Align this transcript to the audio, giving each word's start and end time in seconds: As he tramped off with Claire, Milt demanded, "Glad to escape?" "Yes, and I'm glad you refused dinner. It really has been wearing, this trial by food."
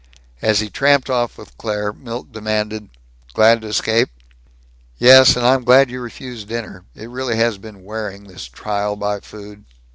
As 0.41 0.61
he 0.61 0.67
tramped 0.71 1.11
off 1.11 1.37
with 1.37 1.55
Claire, 1.59 1.93
Milt 1.93 2.31
demanded, 2.31 2.89
"Glad 3.35 3.61
to 3.61 3.67
escape?" 3.67 4.09
"Yes, 4.97 5.35
and 5.35 5.45
I'm 5.45 5.63
glad 5.63 5.91
you 5.91 6.01
refused 6.01 6.47
dinner. 6.47 6.85
It 6.95 7.07
really 7.07 7.35
has 7.35 7.59
been 7.59 7.83
wearing, 7.83 8.23
this 8.23 8.45
trial 8.45 8.95
by 8.95 9.19
food." 9.19 9.63